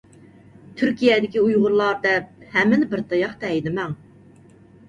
[0.79, 3.95] تۈركىيەدىكى ئۇيغۇرلار دەپ، ھەممىنى بىر تاياقتا ھەيدىمەڭ!